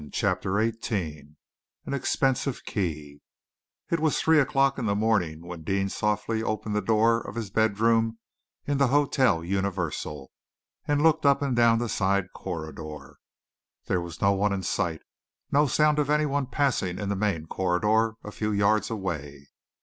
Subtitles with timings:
[0.11, 1.35] CHAPTER XVIII
[1.85, 3.19] AN EXPENSIVE KEY
[3.91, 7.51] It was three o'clock in the morning when Deane softly opened the door of his
[7.51, 8.17] bedroom
[8.65, 10.31] in the Hotel Universal,
[10.87, 13.19] and looked up and down the side corridor.
[13.85, 15.01] There was no one in sight,
[15.51, 19.49] no sound of any one passing in the main corridor, a few yards away.